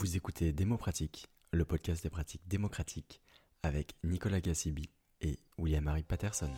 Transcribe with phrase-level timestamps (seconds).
[0.00, 3.20] Vous écoutez Démo Pratique, le podcast des pratiques démocratiques
[3.64, 4.88] avec Nicolas Gassibi
[5.20, 6.52] et William-Harry Patterson.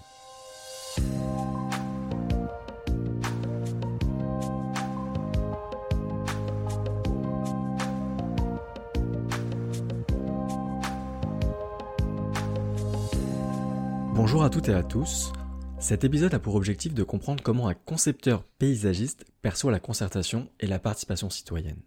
[14.14, 15.32] Bonjour à toutes et à tous.
[15.78, 20.66] Cet épisode a pour objectif de comprendre comment un concepteur paysagiste perçoit la concertation et
[20.66, 21.80] la participation citoyenne.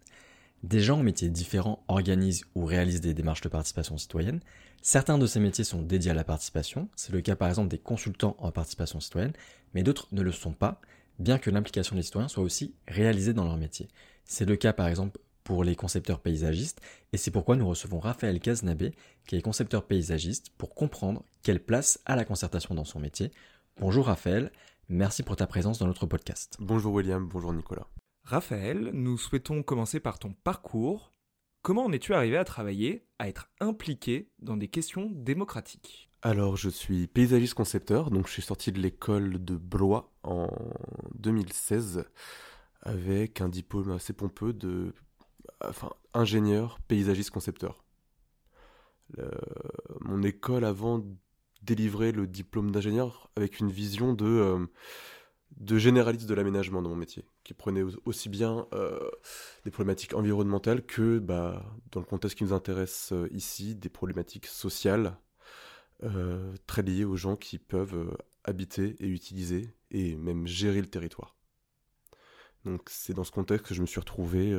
[0.64, 4.40] Des gens en métiers différents organisent ou réalisent des démarches de participation citoyenne.
[4.80, 7.76] Certains de ces métiers sont dédiés à la participation, c'est le cas par exemple des
[7.76, 9.34] consultants en participation citoyenne,
[9.74, 10.80] mais d'autres ne le sont pas,
[11.18, 13.88] bien que l'implication des citoyens soit aussi réalisée dans leur métier.
[14.24, 16.80] C'est le cas par exemple pour les concepteurs paysagistes,
[17.12, 18.94] et c'est pourquoi nous recevons Raphaël Caznabé,
[19.26, 23.32] qui est concepteur paysagiste, pour comprendre quelle place a la concertation dans son métier,
[23.80, 24.50] Bonjour Raphaël,
[24.88, 26.56] merci pour ta présence dans notre podcast.
[26.58, 27.86] Bonjour William, bonjour Nicolas.
[28.24, 31.12] Raphaël, nous souhaitons commencer par ton parcours.
[31.60, 36.10] Comment en es-tu arrivé à travailler, à être impliqué dans des questions démocratiques?
[36.22, 40.48] Alors, je suis paysagiste concepteur, donc je suis sorti de l'école de Blois en
[41.16, 42.04] 2016
[42.80, 44.94] avec un diplôme assez pompeux de
[45.62, 47.84] enfin, ingénieur paysagiste concepteur.
[50.00, 51.04] mon école avant
[51.64, 54.66] délivrer le diplôme d'ingénieur avec une vision de, euh,
[55.56, 58.98] de généraliste de l'aménagement dans mon métier, qui prenait aussi bien euh,
[59.64, 64.46] des problématiques environnementales que, bah, dans le contexte qui nous intéresse euh, ici, des problématiques
[64.46, 65.16] sociales
[66.66, 71.34] très liées aux gens qui peuvent habiter et utiliser et même gérer le territoire.
[72.66, 74.52] Donc c'est dans ce contexte que je me suis retrouvé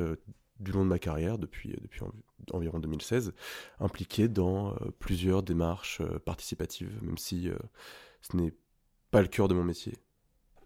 [0.60, 2.06] du long de ma carrière, depuis, euh,
[2.52, 3.32] environ 2016,
[3.80, 7.50] impliqué dans euh, plusieurs démarches euh, participatives, même si
[8.22, 8.54] ce n'est
[9.10, 9.94] pas le cœur de mon métier.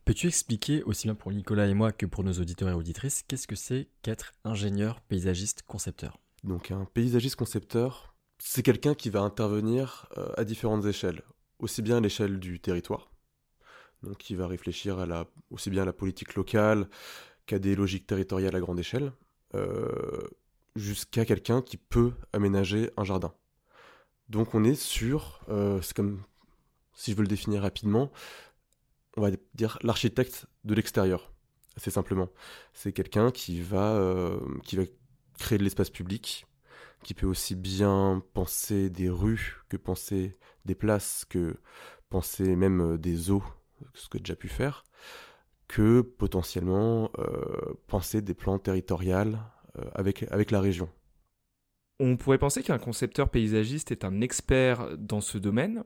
[0.05, 3.47] Peux-tu expliquer, aussi bien pour Nicolas et moi que pour nos auditeurs et auditrices, qu'est-ce
[3.47, 6.19] que c'est qu'être ingénieur, paysagiste, concepteur?
[6.43, 11.23] Donc un paysagiste concepteur, c'est quelqu'un qui va intervenir à différentes échelles,
[11.59, 13.11] aussi bien à l'échelle du territoire,
[14.03, 16.89] donc qui va réfléchir à la, aussi bien à la politique locale
[17.47, 19.13] qu'à des logiques territoriales à grande échelle,
[19.55, 20.29] euh,
[20.77, 23.35] jusqu'à quelqu'un qui peut aménager un jardin.
[24.29, 26.23] Donc on est sur, euh, c'est comme,
[26.95, 28.11] si je veux le définir rapidement,
[29.17, 31.33] on va dire l'architecte de l'extérieur,
[31.77, 32.29] assez simplement.
[32.73, 34.85] C'est quelqu'un qui va, euh, qui va
[35.39, 36.47] créer de l'espace public,
[37.03, 41.57] qui peut aussi bien penser des rues que penser des places, que
[42.09, 43.45] penser même des eaux,
[43.95, 44.85] ce que j'ai déjà pu faire
[45.71, 50.89] que potentiellement euh, penser des plans territoriaux euh, avec, avec la région.
[52.01, 55.85] On pourrait penser qu'un concepteur paysagiste est un expert dans ce domaine.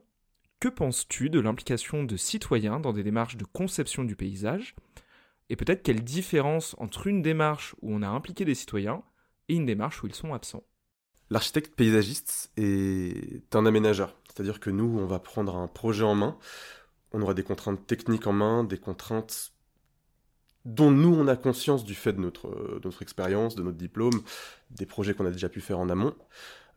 [0.65, 4.75] Que penses-tu de l'implication de citoyens dans des démarches de conception du paysage
[5.51, 9.03] Et peut-être quelle différence entre une démarche où on a impliqué des citoyens
[9.47, 10.63] et une démarche où ils sont absents?
[11.29, 16.35] L'architecte paysagiste est un aménageur, c'est-à-dire que nous, on va prendre un projet en main,
[17.11, 19.53] on aura des contraintes techniques en main, des contraintes
[20.65, 24.19] dont nous, on a conscience du fait de notre, euh, expérience, de notre diplôme,
[24.71, 26.15] des projets qu'on a déjà pu faire en amont.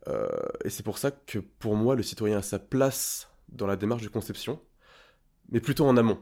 [0.07, 0.27] Euh,
[0.63, 4.03] et c'est pour ça que pour moi, le citoyen a sa place dans la démarche
[4.03, 4.61] de conception,
[5.51, 6.19] mais plutôt en amont,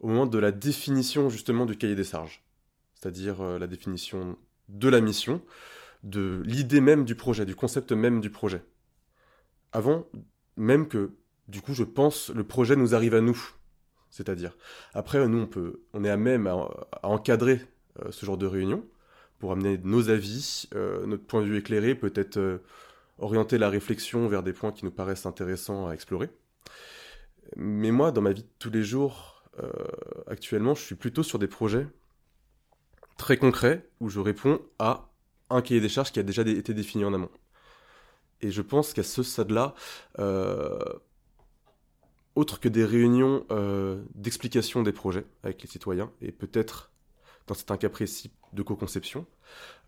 [0.00, 2.44] au moment de la définition justement du cahier des charges,
[2.94, 4.36] c'est-à-dire euh, la définition
[4.68, 5.42] de la mission,
[6.02, 8.62] de l'idée même du projet, du concept même du projet.
[9.72, 10.06] Avant
[10.56, 11.12] même que,
[11.46, 13.38] du coup, je pense, le projet nous arrive à nous,
[14.10, 14.56] c'est-à-dire,
[14.94, 16.68] après, nous, on, peut, on est à même à,
[17.02, 17.60] encadrer
[18.00, 18.84] euh, ce genre de réunion
[19.38, 22.60] pour amener nos avis, euh, notre point de vue éclairé, peut-être
[23.18, 26.30] orienter la réflexion vers des points qui nous paraissent intéressants à explorer.
[27.56, 29.44] Mais moi, dans ma vie de tous les jours,
[30.26, 31.86] actuellement, je suis plutôt sur des projets
[33.16, 35.08] très concrets où je réponds à
[35.50, 37.30] un cahier des charges qui a déjà été défini en amont.
[38.40, 39.74] Et je pense qu'à ce stade-là,
[42.38, 46.92] autre que des réunions euh, d'explication des projets avec les citoyens, et peut-être,
[47.48, 49.26] dans certains cas précis, de co-conception,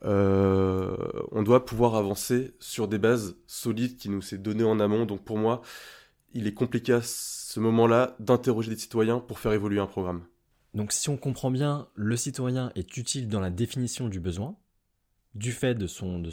[0.04, 0.96] euh,
[1.32, 5.06] on doit pouvoir avancer sur des bases solides qui nous s'est données en amont.
[5.06, 5.62] Donc pour moi,
[6.32, 10.24] il est compliqué à ce moment-là d'interroger des citoyens pour faire évoluer un programme.
[10.74, 14.56] Donc si on comprend bien, le citoyen est utile dans la définition du besoin,
[15.34, 16.30] du fait de son, de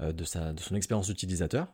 [0.00, 1.68] euh, expérience utilisateur,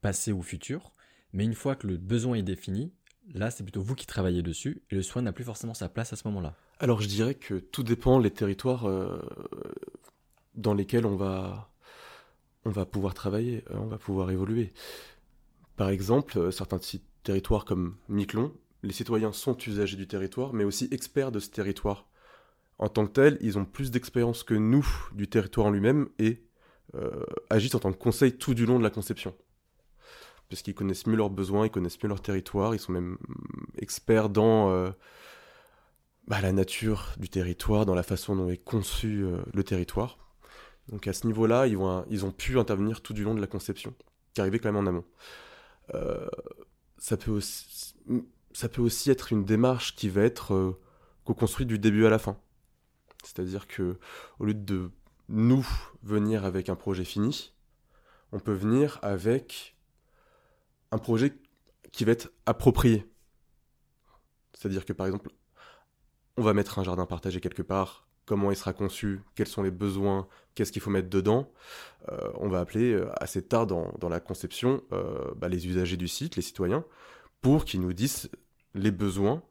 [0.00, 0.92] passé ou futur,
[1.32, 2.92] mais une fois que le besoin est défini,
[3.34, 6.12] là c'est plutôt vous qui travaillez dessus et le soin n'a plus forcément sa place
[6.12, 6.54] à ce moment-là.
[6.78, 9.20] Alors je dirais que tout dépend des territoires euh,
[10.54, 11.70] dans lesquels on va,
[12.90, 14.72] pouvoir travailler, euh, on va pouvoir évoluer.
[15.76, 16.80] Par exemple, euh, certains
[17.22, 18.52] territoires comme Miquelon,
[18.82, 22.06] les citoyens sont usagers du territoire, mais aussi experts de ce territoire.
[22.78, 26.44] En tant que tel, ils ont plus d'expérience que nous du territoire en lui-même et
[27.50, 29.34] agissent en tant que conseil tout du long de la conception.
[30.48, 33.18] Parce qu'ils connaissent mieux leurs besoins, ils connaissent mieux leur territoire, ils sont même
[33.76, 34.92] experts dans
[36.26, 40.18] bah, la nature du territoire, dans la façon dont est conçu le territoire.
[40.88, 41.76] Donc à ce niveau-là, ils,
[42.24, 43.94] ont pu intervenir tout du long de la conception,
[44.32, 45.04] qui arrivait quand même en amont.
[46.96, 47.94] ça peut aussi
[48.58, 50.80] ça peut aussi être une démarche qui va être euh,
[51.24, 52.36] co-construite du début à la fin.
[53.22, 53.98] C'est-à-dire que
[54.40, 54.90] au lieu de
[55.28, 55.64] nous
[56.02, 57.52] venir avec un projet fini,
[58.32, 59.76] on peut venir avec
[60.90, 61.34] un projet
[61.92, 63.06] qui va être approprié.
[64.54, 65.30] C'est-à-dire que par exemple,
[66.36, 69.70] on va mettre un jardin partagé quelque part, comment il sera conçu, quels sont les
[69.70, 71.50] besoins, qu'est-ce qu'il faut mettre dedans.
[72.10, 74.82] Euh, on va appeler euh, assez tard dans, la conception
[75.36, 76.84] bah, les usagers du site, les citoyens,
[77.40, 78.30] pour qu'ils nous disent
[78.74, 79.42] les besoins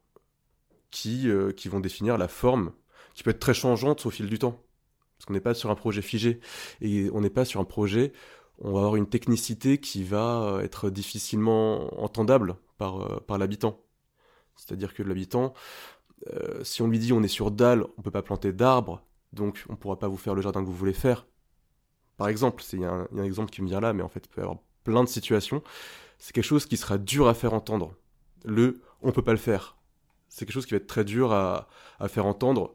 [0.91, 2.71] qui, euh, qui vont définir la forme,
[3.13, 4.63] qui peut être très changeante au fil du temps.
[5.17, 6.39] Parce qu'on n'est pas sur un projet figé,
[6.81, 8.13] et on n'est pas sur un projet,
[8.59, 13.81] on va avoir une technicité qui va euh, être difficilement entendable par, euh, par l'habitant.
[14.55, 15.53] C'est-à-dire que l'habitant,
[16.63, 19.75] si on lui dit on est sur dalle, on peut pas planter d'arbres, donc on
[19.75, 21.27] pourra pas vous faire le jardin que vous voulez faire.
[22.17, 24.29] Par exemple, il y, a un exemple qui me vient là, mais en fait il
[24.29, 25.61] peut y avoir plein de situations.
[26.17, 27.93] C'est quelque chose qui sera dur à faire entendre.
[28.43, 29.77] Le on peut pas le faire.
[30.29, 31.67] C'est quelque chose qui va être très dur à,
[32.07, 32.73] faire entendre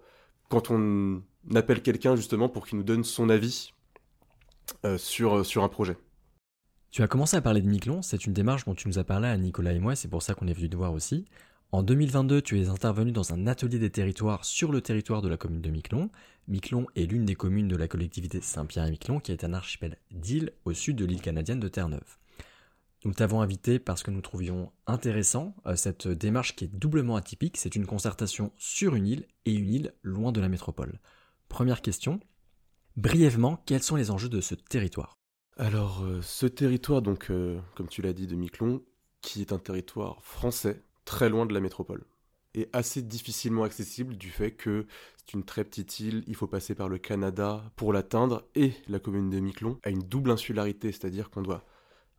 [0.48, 1.22] quand on
[1.54, 3.81] appelle quelqu'un justement pour qu'il nous donne son avis euh,
[4.98, 5.96] sur, euh, sur un projet.
[6.90, 9.28] Tu as commencé à parler de Miquelon, c'est une démarche dont tu nous as parlé
[9.28, 11.24] à Nicolas et moi, c'est pour ça qu'on est venu te voir aussi.
[11.70, 15.38] En 2022, tu es intervenu dans un atelier des territoires sur le territoire de la
[15.38, 16.10] commune de Miquelon.
[16.46, 19.96] Miquelon est l'une des communes de la collectivité Saint-Pierre et Miquelon qui est un archipel
[20.10, 22.18] d'îles au sud de l'île canadienne de Terre-Neuve.
[23.04, 27.56] Nous t'avons invité parce que nous trouvions intéressant euh, cette démarche qui est doublement atypique.
[27.56, 31.00] C'est une concertation sur une île et une île loin de la métropole.
[31.48, 32.20] Première question.
[32.96, 35.16] Brièvement, quels sont les enjeux de ce territoire?
[35.56, 38.82] Alors, euh, ce territoire, donc, euh, comme tu l'as dit, de Miquelon,
[39.22, 42.04] qui est un territoire français, très loin de la métropole,
[42.54, 44.86] et assez difficilement accessible du fait que
[45.16, 48.98] c'est une très petite île, il faut passer par le Canada pour l'atteindre, et la
[48.98, 51.64] commune de Miquelon a une double insularité, c'est-à-dire qu'on doit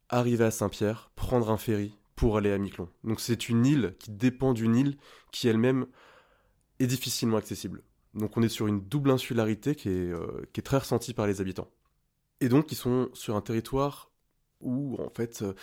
[0.10, 2.90] arriver à Saint-Pierre, prendre un ferry pour aller à Miquelon.
[3.04, 4.98] Donc c'est une île qui dépend d'une île
[5.32, 5.86] qui elle-même
[6.80, 7.84] est difficilement accessible.
[8.14, 11.28] Donc on est sur une double insularité qui est, euh, qui est très ressentie par
[11.28, 11.70] les habitants.
[12.42, 14.12] Et donc ils sont sur un territoire
[14.60, 15.54] où en fait euh,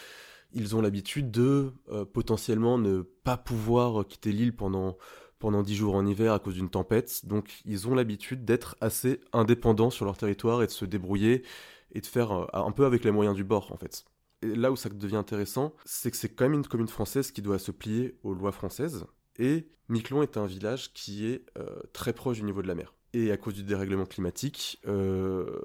[0.52, 4.96] ils ont l'habitude de euh, potentiellement ne pas pouvoir quitter l'île pendant
[5.38, 7.24] pendant dix jours en hiver à cause d'une tempête.
[7.24, 11.44] Donc ils ont l'habitude d'être assez indépendants sur leur territoire et de se débrouiller
[11.92, 14.04] et de faire un peu avec les moyens du bord en fait
[14.42, 17.58] là où ça devient intéressant, c'est que c'est quand même une commune française qui doit
[17.58, 19.06] se plier aux lois françaises.
[19.40, 22.94] Et Miquelon est un village qui est euh, très proche du niveau de la mer.
[23.14, 25.62] Et à cause du dérèglement climatique, euh,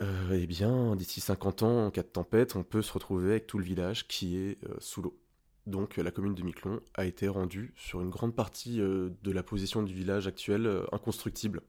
[0.00, 3.46] euh, eh bien, d'ici 50 ans, en cas de tempête, on peut se retrouver avec
[3.46, 5.20] tout le village qui est sous l'eau.
[5.66, 9.82] Donc la commune de Miquelon a été rendue sur une grande partie de la position
[9.82, 11.60] du village actuel inconstructible.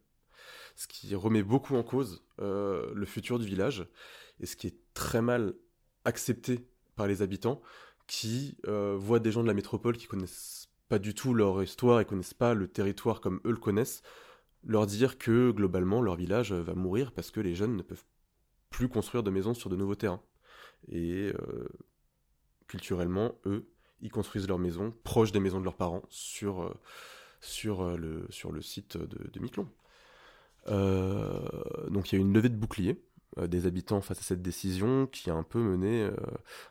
[0.77, 3.85] Ce qui remet beaucoup en cause le futur du village
[4.39, 5.53] et ce qui est très mal
[6.05, 6.65] accepté
[6.95, 7.61] par les habitants
[8.07, 10.60] qui voient des gens de la métropole qui connaissent
[10.91, 14.03] pas du tout leur histoire et connaissent pas le territoire comme eux le connaissent,
[14.65, 18.03] leur dire que globalement leur village va mourir parce que les jeunes ne peuvent
[18.69, 20.21] plus construire de maisons sur de nouveaux terrains.
[20.89, 21.69] Et euh,
[22.67, 23.71] culturellement, eux,
[24.01, 26.73] ils construisent leurs maisons proches des maisons de leurs parents sur, euh,
[27.39, 29.69] sur, le, sur le site de, de Miquelon.
[30.67, 33.01] donc il y a une levée de bouclier
[33.37, 36.11] euh, des habitants face à cette décision qui a un peu mené euh,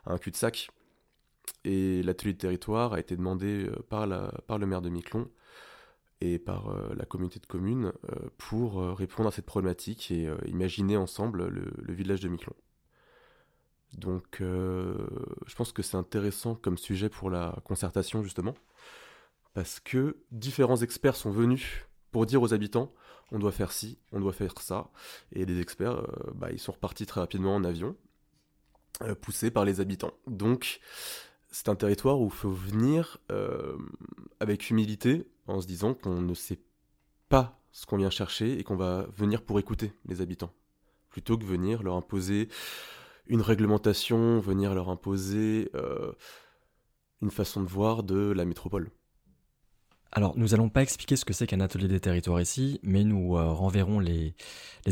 [0.05, 0.69] à un cul-de-sac.
[1.65, 5.29] Et l'atelier de territoire a été demandé euh, par, le maire de Miquelon
[6.23, 7.95] et par la communauté de communes
[8.37, 12.53] pour répondre à cette problématique et imaginer ensemble le, village de Miquelon.
[13.97, 18.55] Donc je pense que c'est intéressant comme sujet pour la concertation justement,
[19.55, 22.93] parce que différents experts sont venus pour dire aux habitants
[23.33, 24.91] on doit faire ci, on doit faire ça.
[25.33, 27.97] Et les experts, euh, bah, ils sont repartis très rapidement en avion,
[29.03, 30.13] euh, poussés par les habitants.
[30.27, 30.81] Donc,
[31.51, 33.77] c'est un territoire où il faut venir euh,
[34.41, 36.61] avec humilité, en se disant qu'on ne sait
[37.29, 40.53] pas ce qu'on vient chercher et qu'on va venir pour écouter les habitants,
[41.11, 42.49] plutôt que venir leur imposer
[43.27, 45.71] une réglementation, venir leur imposer
[47.23, 48.91] une façon de voir de la métropole.
[50.13, 53.37] Alors, nous allons pas expliquer ce que c'est qu'un atelier des territoires ici, mais nous
[53.37, 54.35] euh, renverrons les,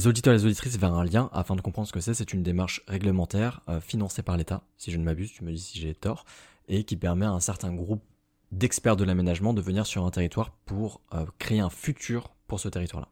[0.07, 2.15] auditeurs et les auditrices vers un lien afin de comprendre ce que c'est.
[2.15, 5.59] C'est une démarche réglementaire euh, financée par l'État, si je ne m'abuse, tu me dis
[5.59, 6.25] si j'ai tort,
[6.69, 8.05] et qui permet à un certain groupe
[8.53, 12.69] d'experts de l'aménagement de venir sur un territoire pour euh, créer un futur pour ce
[12.69, 13.09] territoire-là.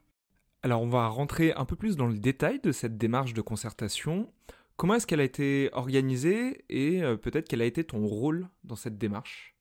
[0.62, 4.30] Alors on va rentrer un peu plus dans le détail de cette démarche de concertation.
[4.76, 8.98] Comment est-ce qu'elle a été organisée et peut-être quel a été ton rôle dans cette
[8.98, 9.55] démarche?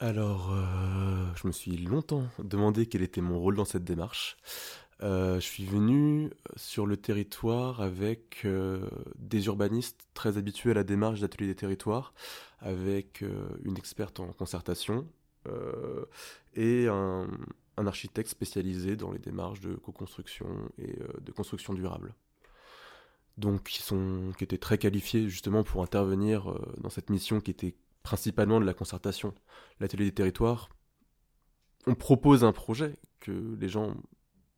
[0.00, 4.36] Alors, euh, je me suis longtemps demandé quel était mon rôle dans cette démarche.
[5.02, 8.46] Euh, je suis venu sur le territoire avec
[9.16, 12.14] des urbanistes très habitués à la démarche d'atelier des territoires,
[12.60, 13.22] avec
[13.64, 15.06] une experte en concertation
[16.54, 17.28] et un,
[17.76, 22.14] architecte spécialisé dans les démarches de co-construction et euh, de construction durable.
[23.38, 27.74] Donc qui, étaient très qualifiés justement pour intervenir euh, dans cette mission qui était
[28.10, 29.32] principalement de la concertation.
[29.78, 30.68] L'atelier des territoires,
[31.86, 33.94] on propose un projet que les gens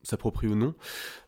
[0.02, 0.74] s'approprient ou non,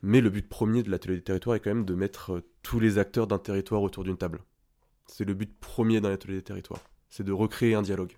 [0.00, 2.80] mais le but premier de l'atelier des territoires est quand même de mettre euh, tous
[2.80, 4.42] les acteurs d'un territoire autour d'une table.
[5.06, 8.16] C'est le but premier d'un atelier des territoires, c'est de recréer un dialogue.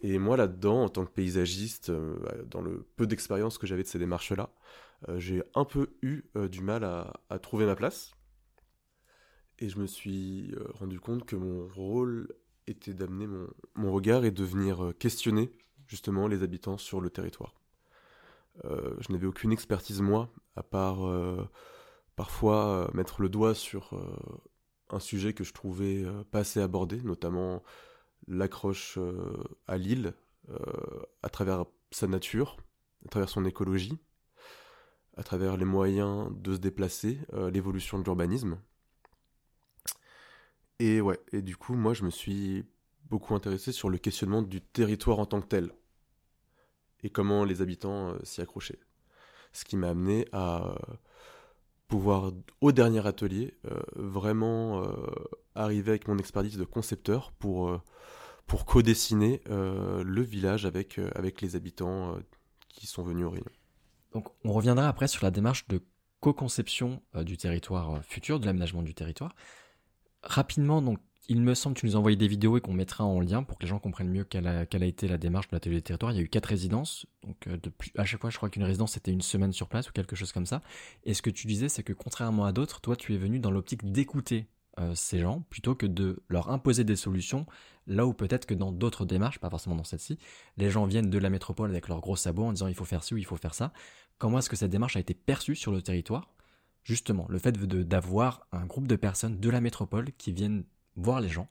[0.00, 3.88] Et moi, là-dedans, en tant que paysagiste, euh, dans le peu d'expérience que j'avais de
[3.88, 4.48] ces démarches-là,
[5.10, 8.14] euh, j'ai un peu eu du mal à, trouver ma place.
[9.58, 12.28] Et je me suis rendu compte que mon rôle
[12.70, 13.26] était d'amener
[13.74, 15.52] mon, regard et de venir questionner
[15.86, 17.54] justement les habitants sur le territoire.
[18.64, 20.98] je n'avais aucune expertise, moi, à part
[22.16, 23.94] parfois mettre le doigt sur
[24.90, 27.62] un sujet que je trouvais pas assez abordé, notamment
[28.30, 30.14] l'accroche euh, à l'île
[30.50, 30.56] euh,
[31.22, 32.56] à travers sa nature,
[33.04, 33.98] à travers son écologie,
[35.16, 38.58] à travers les moyens de se déplacer, euh, l'évolution de l'urbanisme.
[40.80, 42.64] Et ouais, et du coup, moi, je me suis
[43.08, 45.70] beaucoup intéressé sur le questionnement du territoire en tant que tel
[47.02, 48.80] et comment les habitants s'y accrochaient.
[49.52, 50.74] Ce qui m'a amené à
[51.88, 53.54] pouvoir, au dernier atelier,
[53.94, 54.84] vraiment
[55.54, 57.80] arriver avec mon expertise de concepteur pour
[58.50, 62.20] pour co-dessiner euh, le village avec, euh, avec les habitants euh,
[62.68, 63.52] qui sont venus au Réunion.
[64.12, 65.80] Donc on reviendra après sur la démarche de
[66.18, 69.36] co-conception du territoire futur, de l'aménagement du territoire.
[70.22, 70.98] Rapidement, donc,
[71.28, 73.42] il me semble que tu nous as envoyé des vidéos et qu'on mettra en lien
[73.42, 76.12] pour que les gens comprennent mieux quelle a, été la démarche de l'atelier des territoires.
[76.12, 78.94] Il y a eu quatre résidences, donc depuis, à chaque fois je crois qu'une résidence
[78.94, 80.60] c'était une semaine sur place ou quelque chose comme ça.
[81.04, 83.52] Et ce que tu disais, c'est que contrairement à d'autres, toi tu es venu dans
[83.52, 84.48] l'optique d'écouter
[84.94, 87.46] ces gens plutôt que de leur imposer des solutions
[87.90, 90.16] Là où peut-être que dans d'autres démarches, pas forcément dans celle-ci,
[90.56, 93.02] les gens viennent de la métropole avec leurs gros sabots en disant il faut faire
[93.02, 93.72] ci ou il faut faire ça.
[94.18, 96.28] Comment est-ce que cette démarche a été perçue sur le territoire?
[96.82, 100.64] Justement, le fait d'avoir un groupe de personnes de la métropole qui viennent
[100.96, 101.48] voir les gens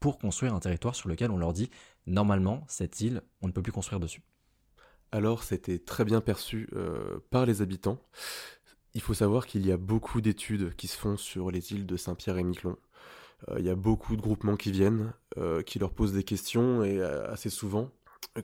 [0.00, 1.70] pour construire un territoire sur lequel on leur dit
[2.06, 4.22] normalement cette île, on ne peut plus construire dessus.
[5.12, 7.98] Alors c'était très bien perçu euh, par les habitants.
[8.94, 11.96] Il faut savoir qu'il y a beaucoup d'études qui se font sur les îles de
[11.96, 12.76] Saint-Pierre et Miquelon.
[13.48, 16.82] Euh, il y a beaucoup de groupements qui viennent, euh, qui leur posent des questions,
[16.82, 17.90] et assez souvent,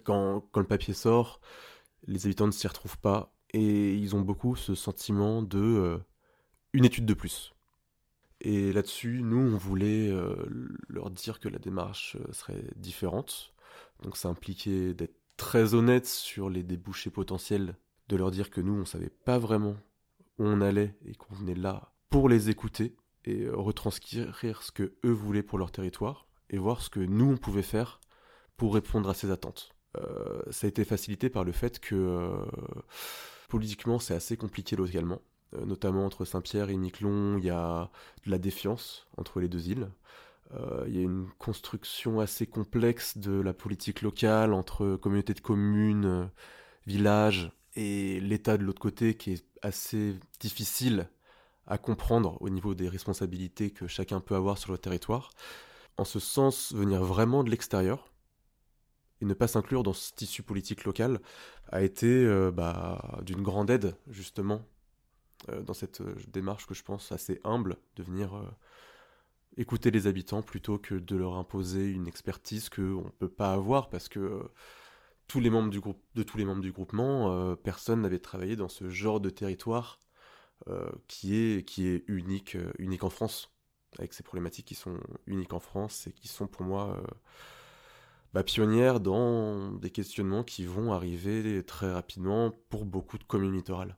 [0.04, 1.40] quand le papier sort,
[2.06, 5.98] les habitants ne s'y retrouvent pas, et ils ont beaucoup ce sentiment de
[6.72, 7.54] une étude de plus.
[8.42, 10.12] Et là-dessus, nous, on voulait
[10.88, 13.54] leur dire que la démarche serait différente.
[14.02, 17.76] Donc ça impliquait d'être très honnête sur les débouchés potentiels,
[18.08, 19.76] de leur dire que nous, on savait pas vraiment
[20.38, 22.94] où on allait et qu'on venait là pour les écouter
[23.24, 27.32] et euh, retranscrire ce que eux voulaient pour leur territoire et voir ce que nous
[27.32, 28.00] on pouvait faire
[28.56, 29.74] pour répondre à ces attentes.
[29.96, 32.44] Euh, ça a été facilité par le fait que euh,
[33.48, 35.20] politiquement c'est assez compliqué localement,
[35.64, 37.90] notamment entre Saint-Pierre et Miquelon, il y a
[38.24, 39.88] de la défiance entre les deux îles.
[40.86, 46.30] Il y a une construction assez complexe de la politique locale entre communautés de communes,
[46.86, 51.08] villages et l'État de l'autre côté qui est assez difficile
[51.66, 55.30] à comprendre au niveau des responsabilités que chacun peut avoir sur le territoire.
[55.98, 58.12] En ce sens, venir vraiment de l'extérieur
[59.20, 61.20] et ne pas s'inclure dans ce tissu politique local
[61.68, 64.62] a été euh, bah, d'une grande aide, justement,
[65.48, 68.40] euh, dans cette euh, démarche que je pense assez humble de venir
[69.56, 73.88] écouter les habitants plutôt que de leur imposer une expertise qu'on ne peut pas avoir
[73.88, 74.42] parce que
[75.28, 78.68] tous les membres du groupe, de tous les membres du groupement, personne n'avait travaillé dans
[78.68, 79.98] ce genre de territoire
[81.08, 83.50] qui, est, qui est unique, unique en France,
[83.98, 87.02] avec ces problématiques qui sont uniques en France et qui sont pour moi
[88.36, 93.96] bah, pionnières dans des questionnements qui vont arriver très rapidement pour beaucoup de communes littorales.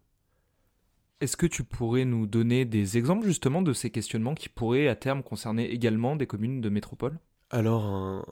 [1.21, 4.95] Est-ce que tu pourrais nous donner des exemples justement de ces questionnements qui pourraient à
[4.95, 7.18] terme concerner également des communes de métropole?
[7.50, 8.25] Alors,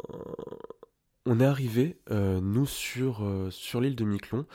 [1.24, 4.46] on est arrivé, nous, sur, sur l'île de Miquelon,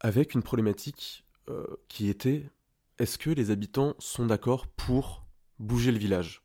[0.00, 1.24] avec une problématique
[1.86, 2.50] qui était
[2.98, 5.24] est-ce que les habitants sont d'accord pour
[5.60, 6.42] bouger le village?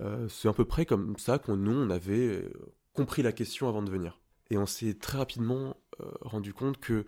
[0.00, 2.52] Euh, C'est à peu près comme ça qu'on nous on avait euh,
[2.92, 4.20] compris la question avant de venir.
[4.50, 7.04] Et on s'est très rapidement euh, rendu compte que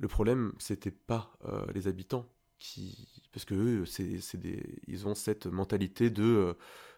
[0.00, 1.32] Le problème, c'était pas
[1.74, 2.26] les habitants
[2.60, 6.56] qui, parce que eux, c'est, des, ils ont cette mentalité de,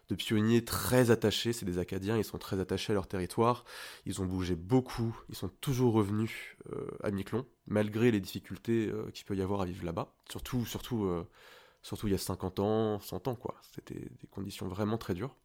[0.09, 1.51] de pionniers très attachés.
[1.51, 3.65] C'est des Acadiens, ils sont très attachés à leur territoire.
[4.05, 5.19] Ils ont bougé beaucoup.
[5.29, 6.57] Ils sont toujours revenus
[7.03, 10.13] à Miquelon, malgré les difficultés qu'il peut y avoir à vivre là-bas.
[10.29, 11.09] Surtout, surtout,
[11.81, 13.55] surtout il y a 50 ans, 100 ans, quoi.
[13.73, 15.35] C'était des conditions vraiment très dures.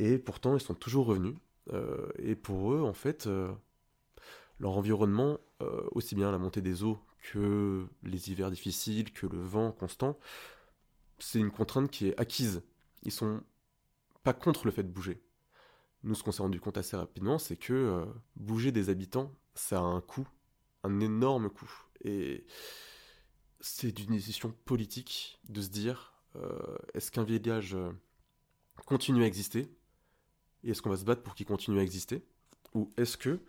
[0.00, 1.36] Et pourtant, ils sont toujours revenus.
[1.72, 3.52] Euh, et pour eux, en fait, euh,
[4.58, 6.98] leur environnement, euh, aussi bien la montée des eaux
[7.32, 10.18] que les hivers difficiles, que le vent constant,
[11.18, 12.62] c'est une contrainte qui est acquise.
[13.02, 13.42] Ils sont
[14.22, 15.22] pas contre le fait de bouger.
[16.02, 19.82] Nous, ce qu'on s'est rendu compte assez rapidement, c'est que bouger des habitants, ça a
[19.82, 20.26] un coût,
[20.82, 21.70] un énorme coût.
[22.04, 22.46] Et
[23.60, 26.14] c'est d'une décision politique de se dire,
[26.94, 27.76] est-ce qu'un village
[28.86, 29.70] continue à exister
[30.64, 32.24] et est-ce qu'on va se battre pour qu'il continue à exister?
[32.74, 33.40] Ou est-ce que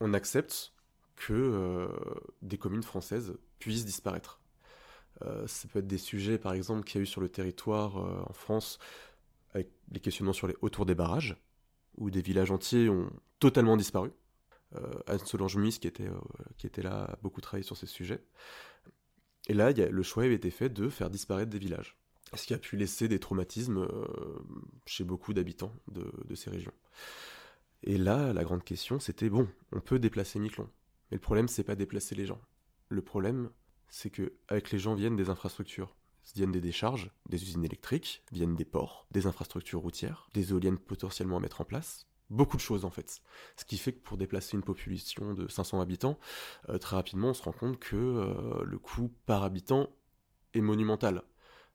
[0.00, 0.72] on accepte
[1.16, 1.88] que euh,
[2.42, 4.40] des communes françaises puissent disparaître?
[5.22, 7.98] Euh, Ça peut être des sujets, par exemple, qu'il y a eu sur le territoire
[7.98, 8.78] euh, en France,
[9.52, 11.36] avec les questionnements sur les autour des barrages,
[11.96, 14.10] où des villages entiers ont totalement disparu.
[15.06, 18.24] Anne Solange Mus, qui était, là, a beaucoup travaillé sur ces sujets.
[19.46, 21.96] Et là, le choix avait été fait de faire disparaître des villages
[22.36, 24.06] ce qui a pu laisser des traumatismes euh,
[24.86, 26.72] chez beaucoup d'habitants de, ces régions.
[27.82, 30.68] Et là, la grande question, c'était bon, on peut déplacer Miquelon.
[31.10, 32.40] Mais le problème, c'est pas déplacer les gens.
[32.88, 33.50] Le problème,
[33.88, 35.94] c'est que avec les gens viennent des infrastructures.
[36.34, 41.36] Viennent des décharges, des usines électriques, viennent des ports, des infrastructures routières, des éoliennes potentiellement
[41.36, 42.06] à mettre en place.
[42.30, 43.20] Beaucoup de choses en fait.
[43.56, 46.18] Ce qui fait que pour déplacer une population de 500 habitants,
[46.70, 49.90] euh, très rapidement on se rend compte que euh, le coût par habitant
[50.54, 51.22] est monumental.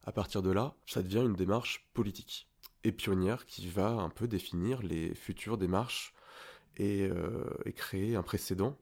[0.03, 2.50] À partir de là, ça devient une démarche politique
[2.84, 6.13] et pionnière qui va un peu définir les futures démarches
[6.77, 7.44] et, euh,
[7.75, 8.77] créer un précédent.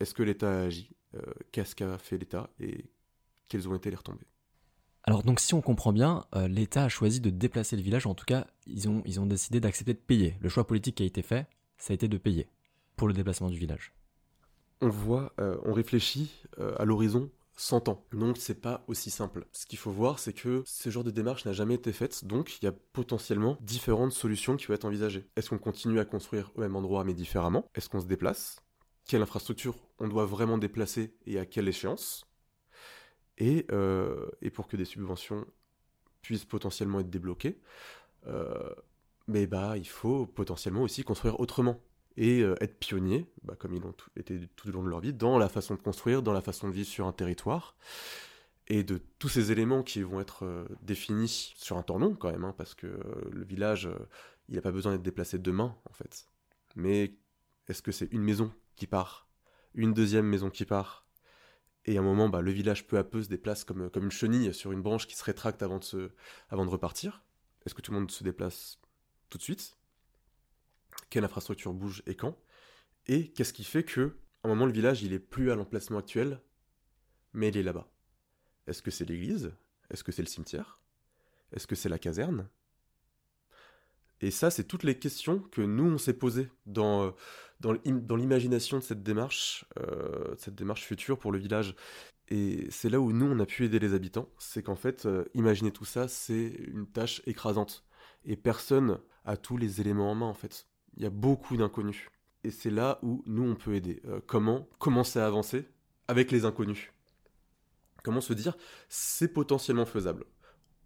[0.00, 1.20] Est-ce que l'État a agi euh,
[1.52, 2.90] Qu'est-ce qu'a fait l'État Et
[3.48, 4.26] quelles ont été les retombées?
[5.04, 8.14] Alors donc si on comprend bien, euh, l'État a choisi de déplacer le village, en
[8.14, 10.36] tout cas ils ont, ils ont décidé d'accepter de payer.
[10.40, 12.48] Le choix politique qui a été fait, ça a été de payer
[12.96, 13.92] pour le déplacement du village.
[14.80, 17.30] On voit, on réfléchit à l'horizon
[17.62, 18.04] 100 ans.
[18.12, 19.46] Donc c'est pas aussi simple.
[19.52, 22.58] Ce qu'il faut voir, c'est que ce genre de démarche n'a jamais été faite, donc
[22.58, 25.28] il y a potentiellement différentes solutions qui peuvent être envisagées.
[25.36, 27.64] Est-ce qu'on continue à construire au même endroit mais différemment?
[27.76, 28.56] Est-ce qu'on se déplace?
[29.06, 32.24] Quelle infrastructure on doit vraiment déplacer et à quelle échéance?
[33.38, 35.46] Et, euh, et, pour que des subventions
[36.20, 37.60] puissent potentiellement être débloquées,
[38.26, 38.74] euh,
[39.28, 41.80] mais bah il faut potentiellement aussi construire autrement
[42.16, 45.12] et euh, être pionniers, bah, comme ils l'ont été tout au long de leur vie,
[45.12, 47.76] dans la façon de construire, dans la façon de vivre sur un territoire,
[48.68, 52.30] et de tous ces éléments qui vont être euh, définis sur un temps long quand
[52.30, 53.88] même, hein, parce que euh, le village,
[54.48, 56.26] il n'a pas besoin d'être déplacé demain en fait.
[56.76, 57.14] Mais
[57.68, 59.28] est-ce que c'est une maison qui part,
[59.74, 61.06] une deuxième maison qui part,
[61.84, 64.54] et à un moment, bah, le village peu à peu se déplace comme, une chenille
[64.54, 67.24] sur une branche qui se rétracte avant de repartir?
[67.66, 68.78] Est-ce que tout le monde se déplace
[69.30, 69.76] tout de suite?
[71.10, 72.36] Quelle infrastructure bouge et quand,
[73.06, 75.98] et qu'est-ce qui fait que, à un moment, le village, il est plus à l'emplacement
[75.98, 76.40] actuel,
[77.32, 77.88] mais il est là-bas.
[78.66, 79.52] Est-ce que c'est l'église?
[79.90, 80.80] Est-ce que c'est le cimetière?
[81.52, 82.48] Est-ce que c'est la caserne?
[84.20, 87.10] Et ça, c'est toutes les questions que nous, on s'est posées dans, euh,
[87.60, 91.74] dans l'imagination de cette démarche, euh, cette démarche future pour le village.
[92.28, 94.28] Et c'est là où nous, on a pu aider les habitants.
[94.38, 97.84] C'est qu'en fait, euh, imaginer tout ça, c'est une tâche écrasante.
[98.24, 102.08] Et personne a tous les éléments en main, en fait il y a beaucoup d'inconnus.
[102.44, 104.02] Et c'est là où nous, on peut aider.
[104.06, 105.68] Euh, comment commencer à avancer
[106.08, 106.92] avec les inconnus?
[108.02, 108.56] Comment se dire,
[108.88, 110.24] c'est potentiellement faisable.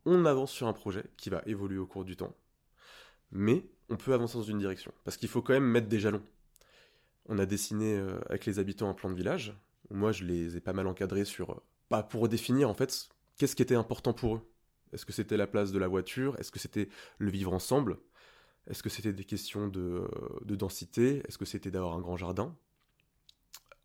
[0.05, 2.37] On avance sur un projet qui va évoluer au cours du temps,
[3.31, 4.93] mais on peut avancer dans une direction.
[5.05, 6.23] Parce qu'il faut quand même mettre des jalons.
[7.29, 9.57] On a dessiné euh, avec les habitants un plan de village.
[9.91, 11.51] Moi, je les ai pas mal encadrés sur...
[11.51, 14.41] Euh, pas pour définir, en fait, qu'est-ce qui était important pour eux?
[14.93, 16.39] Est-ce que c'était la place de la voiture?
[16.39, 16.89] Est-ce que c'était
[17.19, 17.99] le vivre ensemble?
[18.69, 20.09] Est-ce que c'était des questions de,
[20.45, 21.23] densité?
[21.27, 22.57] Est-ce que c'était d'avoir un grand jardin?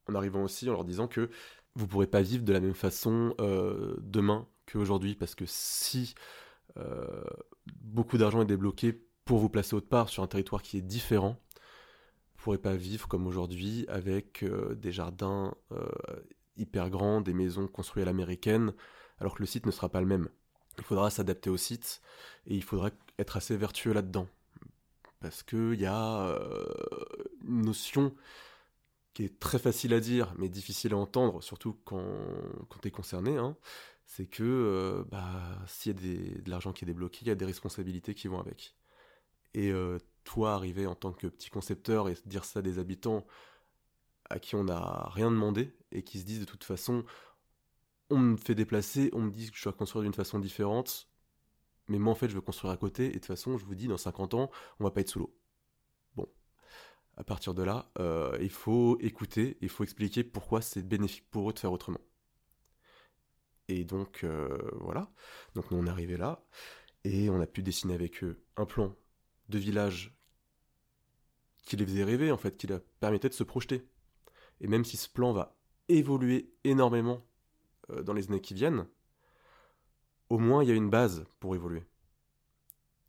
[0.08, 1.30] En arrivant aussi en leur disant que
[1.76, 6.16] vous ne pourrez pas vivre de la même façon euh, demain qu'aujourd'hui, parce que si
[6.78, 7.24] euh,
[7.76, 11.38] beaucoup d'argent est débloqué pour vous placer autre part sur un territoire qui est différent,
[12.36, 15.54] vous ne pourrez pas vivre comme aujourd'hui avec euh, des jardins
[16.58, 18.74] hyper grands, des maisons construites à l'américaine,
[19.20, 20.28] alors que le site ne sera pas le même.
[20.80, 22.02] Il faudra s'adapter au site
[22.48, 22.90] et il faudra
[23.20, 24.28] être assez vertueux là-dedans
[25.22, 26.66] parce qu'il y a euh,
[27.48, 28.14] une notion
[29.14, 32.04] qui est très facile à dire, mais difficile à entendre, surtout quand,
[32.82, 33.56] tu es concerné, hein,
[34.06, 37.36] c'est que euh, bah, s'il y a de l'argent qui est débloqué, il y a
[37.36, 38.76] des responsabilités qui vont avec.
[39.54, 43.26] Et euh, toi, arriver en tant que petit concepteur et dire ça à des habitants
[44.30, 47.04] à qui on n'a rien demandé et qui se disent de toute façon,
[48.10, 51.11] on me fait déplacer, on me dit que je dois construire d'une façon différente,
[51.92, 53.76] mais moi en fait je veux construire à côté, et de toute façon je vous
[53.76, 54.50] dis, dans 50 ans,
[54.80, 55.36] on va pas être sous l'eau.
[56.16, 56.28] Bon,
[57.18, 61.50] à partir de là, euh, il faut écouter, il faut expliquer pourquoi c'est bénéfique pour
[61.50, 62.00] eux de faire autrement.
[63.68, 65.12] Et donc euh, voilà,
[65.54, 66.44] donc nous on est arrivé là,
[67.04, 68.96] et on a pu dessiner avec eux un plan
[69.50, 70.16] de village
[71.64, 73.86] qui les faisait rêver en fait, qui leur permettait de se projeter.
[74.62, 75.58] Et même si ce plan va
[75.90, 77.26] évoluer énormément
[77.90, 78.88] euh, dans les années qui viennent,
[80.32, 81.84] au moins il y a une base pour évoluer.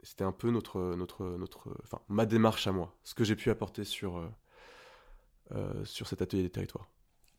[0.02, 3.50] C'était un peu notre, notre, notre, enfin, ma démarche à moi, ce que j'ai pu
[3.50, 4.28] apporter sur, euh,
[5.52, 6.88] euh, sur cet atelier des territoires.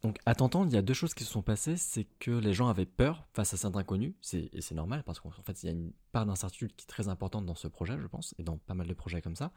[0.02, 1.78] Donc, à t'entendre, il y a deux choses qui se sont passées.
[1.78, 4.16] C'est que les gens avaient peur face à cet inconnu.
[4.34, 7.08] et c'est normal parce qu'en fait, il y a une part d'incertitude qui est très
[7.08, 9.54] importante dans ce projet, je pense, et dans pas mal de projets comme ça.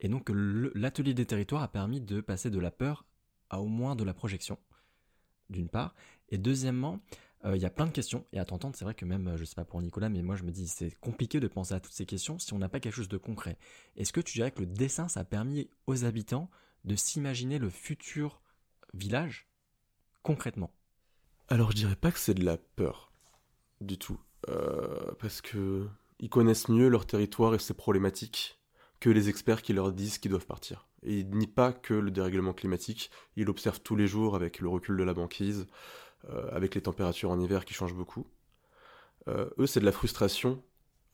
[0.00, 0.30] Et donc,
[0.74, 3.04] l'atelier des territoires a permis de passer de la peur
[3.50, 4.58] à au moins de la projection,
[5.50, 5.94] d'une part.
[6.30, 7.00] Et deuxièmement,
[7.44, 8.24] il y a plein de questions.
[8.32, 10.44] Et à t'entendre, c'est vrai que même, je sais pas pour Nicolas, mais moi je
[10.44, 12.94] me dis, c'est compliqué de penser à toutes ces questions si on n'a pas quelque
[12.94, 13.58] chose de concret.
[13.96, 16.50] Est-ce que tu dirais que le dessin, ça a permis aux habitants
[16.84, 18.40] de s'imaginer le futur
[18.94, 19.48] village
[20.22, 20.70] concrètement?
[21.48, 23.12] Alors je dirais pas que c'est de la peur
[23.80, 24.20] du tout.
[24.48, 28.58] Euh, parce que ils connaissent mieux leur territoire et ses problématiques
[29.00, 30.88] que les experts qui leur disent qu'ils doivent partir.
[31.02, 34.68] Et il nie pas que le dérèglement climatique, il observe tous les jours avec le
[34.68, 35.66] recul de la banquise, euh,
[36.52, 38.26] avec les températures en hiver qui changent beaucoup.
[39.28, 40.62] Euh, eux, c'est de la frustration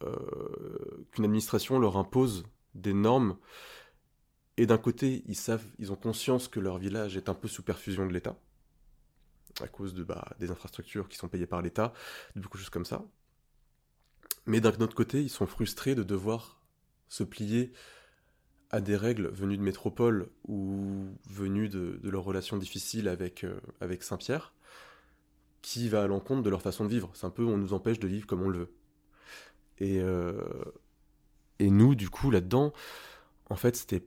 [0.02, 2.44] euh, qu'une administration leur impose
[2.74, 3.36] des normes.
[4.56, 7.62] Et d'un côté, ils savent, ils ont conscience que leur village est un peu sous
[7.62, 8.36] perfusion de l'État,
[9.60, 11.92] à cause de, bah, des infrastructures qui sont payées par l'État,
[12.34, 13.04] beaucoup de choses comme ça.
[14.46, 16.60] Mais d'un autre côté, ils sont frustrés de devoir
[17.08, 17.72] se plier
[18.70, 24.02] à des règles venues de métropole ou venues de, leurs relations difficiles avec, euh, avec
[24.02, 24.52] Saint-Pierre,
[25.62, 27.10] qui va à l'encontre de leur façon de vivre.
[27.14, 28.72] C'est un peu, on nous empêche de vivre comme on le veut.
[29.78, 30.40] Et, euh,
[31.60, 32.72] nous, du coup, là-dedans,
[33.50, 34.04] en fait, c'était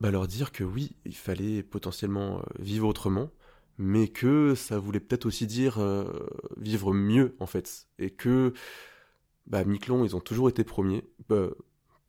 [0.00, 3.30] bah, leur dire que oui, il fallait potentiellement euh, vivre autrement,
[3.78, 5.80] mais que ça voulait peut-être aussi dire
[6.56, 7.88] vivre mieux, en fait.
[7.98, 8.52] Et que
[9.46, 11.48] bah, Miquelon, ils ont toujours été premiers, bah,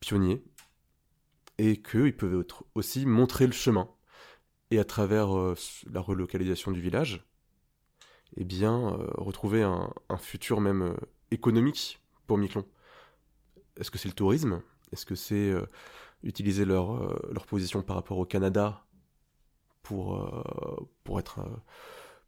[0.00, 0.42] pionniers
[1.58, 3.88] et qu'ils peuvent aussi montrer le chemin.
[4.70, 5.54] Et à travers euh,
[5.90, 7.24] la relocalisation du village,
[8.36, 10.94] eh bien, euh, retrouver un, futur même euh,
[11.30, 12.64] économique pour Miquelon.
[13.76, 14.62] Est-ce que c'est le tourisme?
[14.92, 15.52] Est-ce que c'est
[16.22, 17.16] utiliser leur,
[17.48, 18.84] position par rapport au Canada
[19.82, 20.32] pour,
[21.02, 21.40] pour, être,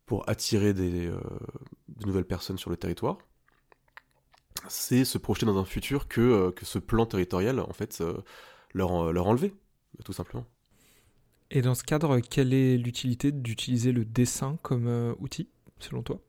[0.05, 3.19] pour attirer des, de nouvelles personnes sur le territoire?
[4.69, 8.15] C'est se projeter dans un futur que, euh, que ce plan territorial, en fait, euh,
[8.73, 9.55] leur, leur enlever,
[10.05, 10.47] tout simplement.
[11.51, 16.21] Et dans ce cadre, quelle est l'utilité d'utiliser le dessin comme euh, outil, selon toi?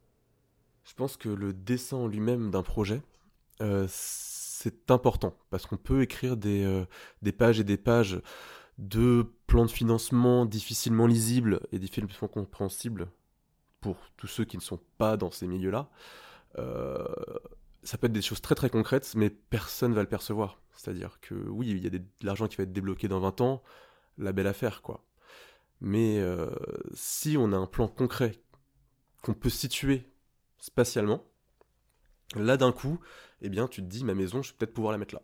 [0.86, 3.02] Je pense que le dessin en lui-même d'un projet,
[3.88, 6.86] c'est important, parce qu'on peut écrire des,
[7.22, 8.22] des pages et des pages
[8.78, 13.10] de plans de financement difficilement lisibles et difficilement compréhensibles
[13.82, 15.90] pour tous ceux qui ne sont pas dans ces milieux-là
[17.88, 20.60] ça peut être des choses très très concrètes, mais personne va le percevoir.
[20.74, 23.64] C'est-à-dire que oui, il y a de l'argent qui va être débloqué dans 20 ans,
[24.18, 25.06] la belle affaire, quoi.
[25.80, 26.50] Mais euh,
[26.94, 28.34] si on a un plan concret
[29.28, 30.06] qu'on peut situer
[30.58, 31.22] spatialement,
[32.38, 33.02] là d'un coup,
[33.42, 35.22] eh bien tu te dis ma maison, je vais peut-être pouvoir la mettre là.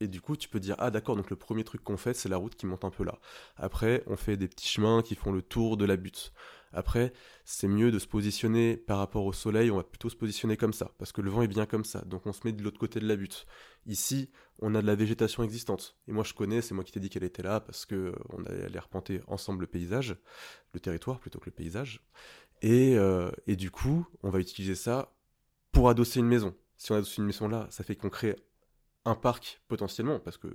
[0.00, 2.30] Et du coup, tu peux dire ah d'accord, donc le premier truc qu'on fait, c'est
[2.30, 3.18] la route qui monte un peu là.
[3.58, 6.32] Après, on fait des petits chemins qui font le tour de la butte.
[6.72, 7.12] Après,
[7.44, 10.72] c'est mieux de se positionner par rapport au soleil, on va plutôt se positionner comme
[10.72, 12.78] ça, parce que le vent est bien comme ça, donc on se met de l'autre
[12.78, 13.46] côté de la butte.
[13.86, 17.00] Ici, on a de la végétation existante, et moi je connais, c'est moi qui t'ai
[17.00, 20.16] dit qu'elle était là, parce que euh, on allait arpenter ensemble le paysage,
[20.74, 22.02] le territoire plutôt que le paysage,
[22.62, 25.14] et, euh, et du coup, on va utiliser ça
[25.72, 26.54] pour adosser une maison.
[26.76, 28.36] Si on adosse une maison là, ça fait qu'on crée
[29.04, 30.48] un parc potentiellement, parce que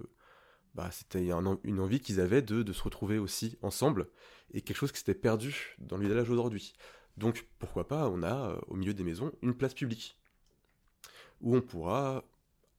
[0.75, 1.29] bah, c'était
[1.63, 4.07] une envie qu'ils avaient de, de, se retrouver aussi ensemble,
[4.53, 6.73] et quelque chose qui s'était perdu dans le village aujourd'hui.
[7.17, 10.17] Donc pourquoi pas, on a euh, au milieu des maisons une place publique,
[11.41, 12.23] où on pourra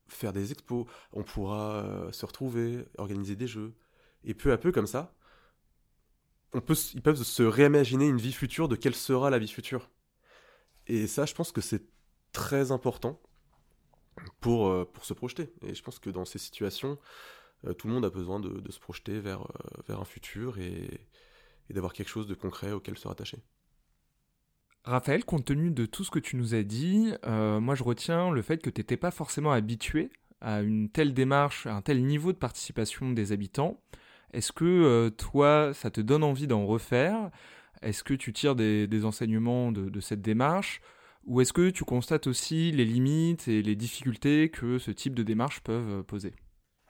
[0.08, 3.74] faire des expos, on pourra euh, se retrouver, organiser des jeux,
[4.24, 5.14] et peu à peu comme ça,
[6.52, 9.90] on peut, ils peuvent se réimaginer une vie future de quelle sera la vie future.
[10.86, 11.82] Et ça, je pense que c'est
[12.32, 13.20] très important
[14.40, 15.52] pour, euh, pour se projeter.
[15.62, 16.98] Et je pense que dans ces situations,
[17.72, 19.42] tout le monde a besoin de, se projeter vers,
[19.88, 21.00] euh, un futur et,
[21.70, 23.38] d'avoir quelque chose de concret auquel se rattacher.
[24.84, 28.30] Raphaël, compte tenu de tout ce que tu nous as dit, euh, moi je retiens
[28.30, 30.10] le fait que tu n'étais pas forcément habitué
[30.42, 33.80] à une telle démarche, à un tel niveau de participation des habitants.
[34.34, 37.30] Est-ce que toi, ça te donne envie d'en refaire?
[37.80, 40.82] Est-ce que tu tires des, enseignements de, cette démarche?
[41.24, 45.22] Ou est-ce que tu constates aussi les limites et les difficultés que ce type de
[45.22, 46.34] démarche peuvent poser?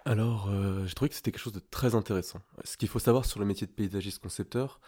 [0.04, 0.50] Alors,
[0.86, 2.40] j'ai trouvé que c'était quelque chose de très intéressant.
[2.64, 4.80] Ce qu'il faut savoir sur le métier de paysagiste concepteur,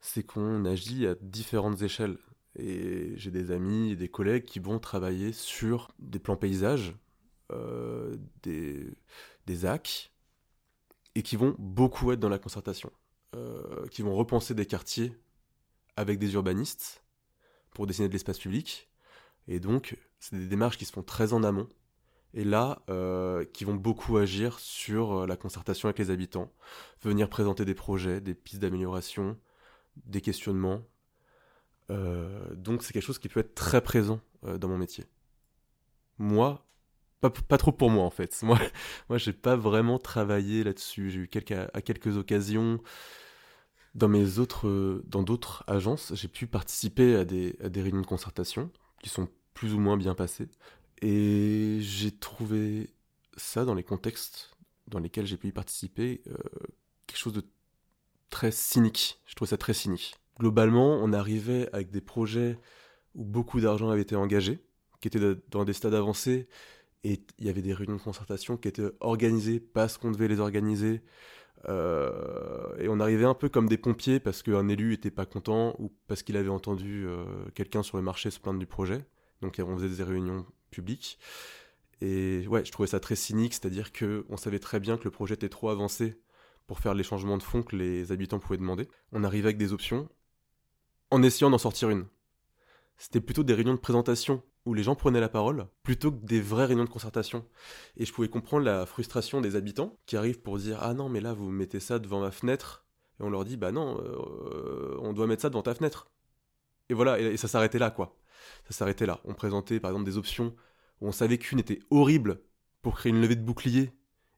[0.00, 2.18] c'est qu'on agit à différentes échelles.
[2.58, 6.94] Et j'ai des amis et des collègues qui vont travailler sur des plans paysages,
[7.52, 8.88] euh, des,
[9.46, 9.66] des
[11.14, 12.90] et qui vont beaucoup être dans la concertation,
[13.34, 15.12] euh, qui vont repenser des quartiers
[15.96, 17.04] avec des urbanistes
[17.72, 18.88] pour dessiner de l'espace public.
[19.48, 21.68] Et donc, c'est des démarches qui se font très en amont,
[22.36, 26.52] et là, euh, qui vont beaucoup agir sur la concertation avec les habitants,
[27.02, 29.38] venir présenter des projets, des pistes d'amélioration,
[30.04, 30.82] des questionnements.
[31.90, 35.04] Euh, donc c'est quelque chose qui peut être très présent euh, dans mon métier.
[36.18, 36.66] Moi,
[37.22, 38.38] pas, trop pour moi en fait.
[38.42, 38.58] Moi,
[39.08, 41.10] moi j'ai pas vraiment travaillé là-dessus.
[41.10, 41.30] J'ai eu
[41.72, 42.80] à quelques occasions
[43.94, 48.70] dans mes autres, dans d'autres agences, j'ai pu participer à des réunions de concertation
[49.02, 50.50] qui sont plus ou moins bien passées.
[51.02, 52.90] Et j'ai trouvé
[53.36, 54.56] ça dans les contextes
[54.88, 56.36] dans lesquels j'ai pu y participer euh,
[57.06, 57.44] quelque chose de
[58.30, 59.20] très cynique.
[59.26, 60.14] Je trouve ça très cynique.
[60.38, 62.58] Globalement, on arrivait avec des projets
[63.14, 64.60] où beaucoup d'argent avait été engagé,
[65.00, 66.48] qui étaient dans des stades avancés,
[67.04, 70.40] et il y avait des réunions de concertation qui étaient organisées parce qu'on devait les
[70.40, 71.02] organiser.
[71.68, 75.74] Euh, et on arrivait un peu comme des pompiers parce qu'un élu était pas content
[75.78, 79.06] ou parce qu'il avait entendu euh, quelqu'un sur le marché se plaindre du projet.
[79.40, 80.46] Donc on faisait des réunions
[80.76, 81.18] publiques.
[82.02, 85.34] Et ouais, je trouvais ça très cynique, c'est-à-dire qu'on savait très bien que le projet
[85.34, 86.20] était trop avancé
[86.66, 88.88] pour faire les changements de fond que les habitants pouvaient demander.
[89.12, 90.08] On arrivait avec des options
[91.10, 92.06] en essayant d'en sortir une.
[92.98, 96.40] C'était plutôt des réunions de présentation où les gens prenaient la parole plutôt que des
[96.40, 97.46] vraies réunions de concertation.
[97.96, 101.20] Et je pouvais comprendre la frustration des habitants qui arrivent pour dire Ah non, mais
[101.20, 102.84] là vous mettez ça devant ma fenêtre.
[103.20, 106.10] Et on leur dit Bah non, euh, on doit mettre ça devant ta fenêtre.
[106.88, 108.16] Et voilà, et, ça s'arrêtait là, quoi.
[108.68, 109.20] Ça s'arrêtait là.
[109.24, 110.54] On présentait par exemple des options
[111.00, 112.40] où on savait qu'une était horrible
[112.82, 113.90] pour créer une levée de bouclier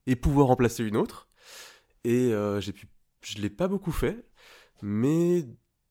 [0.06, 1.28] et pouvoir remplacer une autre.
[2.04, 2.88] Et euh, pu,
[3.22, 4.24] je l'ai pas beaucoup fait,
[4.82, 5.44] mais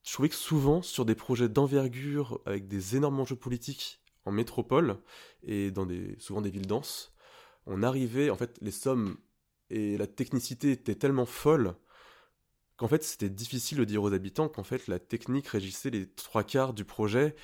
[0.03, 4.97] je trouvais que souvent sur des projets d'envergure avec des énormes enjeux politiques en métropole
[5.43, 7.13] et dans des souvent des villes denses,
[7.65, 9.17] on arrivait en fait les sommes
[9.69, 11.75] et la technicité étaient tellement folles
[12.77, 16.43] qu'en fait c'était difficile de dire aux habitants qu'en fait la technique régissait les trois
[16.43, 17.35] quarts du projet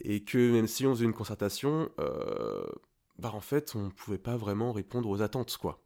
[0.00, 2.66] et que même si on faisait une concertation, euh,
[3.18, 5.82] bah en fait on pouvait pas vraiment répondre aux attentes quoi.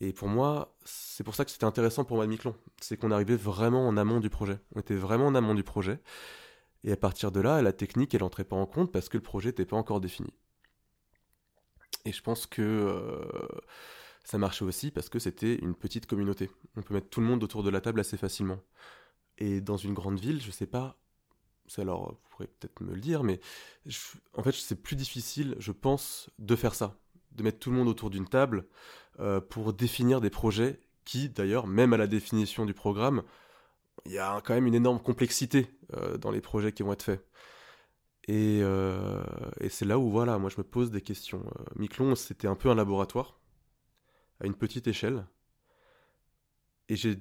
[0.00, 2.54] Et pour moi, c'est pour ça que c'était intéressant pour moi Miquelon.
[2.80, 4.58] C'est qu'on arrivait vraiment en amont du projet.
[4.74, 6.00] On était vraiment en amont du projet.
[6.82, 9.22] Et à partir de là, la technique, elle n'entrait pas en compte parce que le
[9.22, 10.32] projet n'était pas encore défini.
[12.04, 13.48] Et je pense que euh,
[14.24, 16.50] ça marchait aussi parce que c'était une petite communauté.
[16.76, 18.60] On peut mettre tout le monde autour de la table assez facilement.
[19.38, 20.98] Et dans une grande ville, je sais pas,
[21.78, 23.40] alors vous pourrez peut-être me le dire, mais
[24.34, 26.96] en fait c'est plus difficile, je pense, de faire ça
[27.34, 28.66] de mettre tout le monde autour d'une table
[29.20, 33.22] euh, pour définir des projets qui, d'ailleurs, même à la définition du programme,
[34.06, 37.02] il y a quand même une énorme complexité euh, dans les projets qui vont être
[37.02, 37.26] faits.
[38.26, 39.22] Et, euh,
[39.60, 41.44] et c'est là où, voilà, moi je me pose des questions.
[41.76, 43.38] Miquelon, c'était un peu un laboratoire,
[44.40, 45.26] à une petite échelle.
[46.88, 47.18] Et j'ai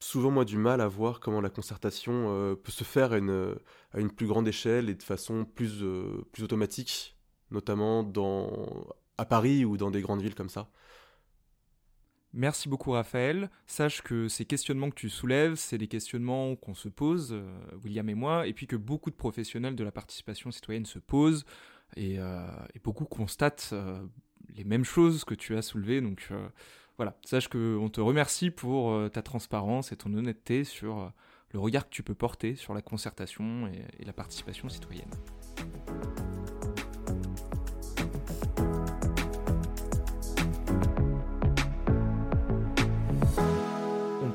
[0.00, 3.56] souvent, moi, du mal à voir comment la concertation peut se faire à une,
[3.92, 5.84] à une, plus grande échelle et de façon plus,
[6.32, 7.16] plus automatique,
[7.50, 8.86] notamment dans,
[9.18, 10.70] à Paris ou dans des grandes villes comme ça.
[12.34, 13.50] Merci beaucoup Raphaël.
[13.66, 18.08] Sache que ces questionnements que tu soulèves, c'est des questionnements qu'on se pose, euh, William
[18.08, 21.46] et moi, et puis que beaucoup de professionnels de la participation citoyenne se posent,
[21.96, 22.46] et, euh,
[22.84, 24.04] beaucoup constatent euh,
[24.54, 26.02] les mêmes choses que tu as soulevées.
[26.02, 26.30] Donc
[26.98, 31.10] voilà, sache qu'on te remercie pour ta transparence et ton honnêteté sur
[31.50, 35.10] le regard que tu peux porter sur la concertation et la participation citoyenne.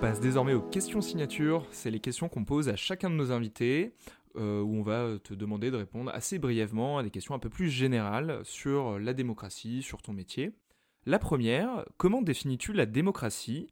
[0.03, 1.65] passe désormais aux questions signatures.
[1.71, 3.95] C'est les questions qu'on pose à chacun de nos invités,
[4.35, 7.47] euh, où on va te demander de répondre assez brièvement à des questions un peu
[7.47, 10.51] plus générales sur la démocratie, sur ton métier.
[11.05, 13.67] La première, comment définis-tu la démocratie?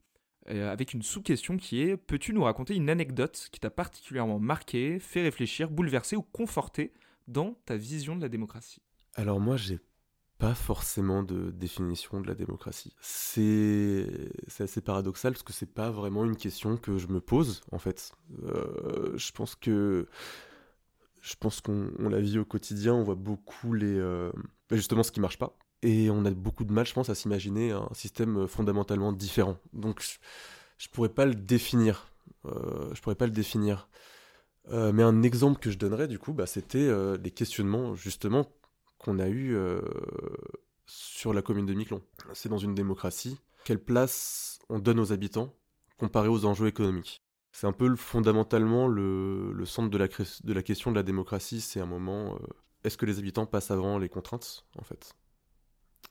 [0.49, 4.99] Euh, Avec une sous-question qui est, peux-tu nous raconter une anecdote qui t'a particulièrement marqué,
[4.99, 6.91] fait réfléchir, bouleversé ou conforté
[7.27, 8.81] dans ta vision de la démocratie?
[9.15, 9.79] Alors moi, j'ai
[10.39, 12.95] pas forcément de définition de la démocratie.
[12.99, 14.07] C'est
[14.59, 18.11] assez paradoxal parce que c'est pas vraiment une question que je me pose en fait.
[18.43, 20.07] Euh, je pense que
[21.21, 24.31] je pense qu'on la vit au quotidien, on voit beaucoup les euh,
[24.67, 27.15] bah, justement ce qui marche pas et on a beaucoup de mal, je pense, à
[27.15, 29.57] s'imaginer un système fondamentalement différent.
[29.73, 30.17] Donc je,
[30.77, 32.07] Je pourrais pas le définir.
[32.45, 33.87] Euh, je pourrais pas le définir.
[34.71, 38.47] Euh, mais un exemple que je donnerais, du coup, bah, c'était les questionnements, justement,
[38.99, 39.57] qu'on a eu
[40.85, 42.01] sur la commune de Miquelon.
[42.33, 43.39] C'est dans une démocratie.
[43.63, 45.53] Quelle place on donne aux habitants
[45.97, 47.21] comparé aux enjeux économiques?
[47.51, 50.07] C'est un peu fondamentalement le, centre de la,
[50.63, 51.61] question de la démocratie.
[51.61, 52.39] C'est un moment.
[52.83, 55.15] Est-ce que les habitants passent avant les contraintes, en fait?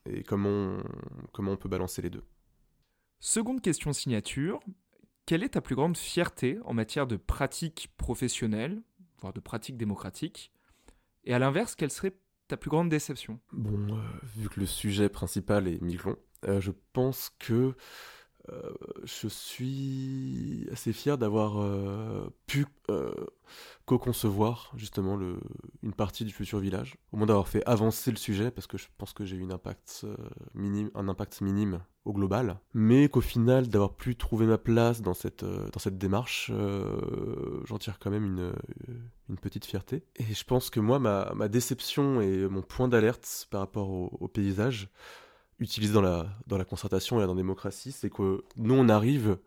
[0.06, 0.78] Et comment
[1.32, 2.24] comment on peut balancer les deux.
[3.20, 4.60] Seconde question signature.
[5.26, 8.82] Quelle est ta plus grande fierté en matière de pratique professionnelle,
[9.20, 10.52] voire de pratique démocratique?
[11.24, 12.16] Et à l'inverse, quelle serait
[12.48, 13.38] ta plus grande déception?
[13.52, 14.00] Bon, euh,
[14.36, 16.16] vu que le sujet principal est Miglon,
[16.48, 17.74] euh, je pense que
[18.48, 18.72] euh,
[19.04, 23.12] je suis assez fier d'avoir euh, pu euh,
[23.84, 25.18] co-concevoir justement
[25.82, 28.86] une partie du futur village, au moins d'avoir fait avancer le sujet, parce que je
[28.98, 30.06] pense que j'ai eu un impact,
[30.54, 35.14] minime, un impact minime au global, mais qu'au final d'avoir pu trouver ma place dans
[35.14, 36.50] cette, dans cette démarche,
[37.64, 38.52] j'en tire quand même une,
[39.28, 40.04] une petite fierté.
[40.16, 44.28] Et je pense que moi, ma, ma déception et mon point d'alerte par rapport au
[44.28, 44.88] paysage,
[45.60, 49.38] utilisé dans la, dans la concertation et dans la démocratie, c'est que nous, on arrive